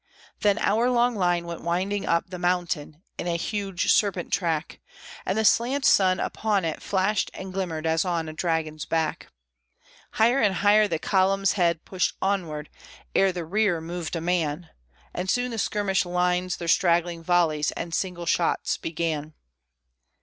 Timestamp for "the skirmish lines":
15.51-16.57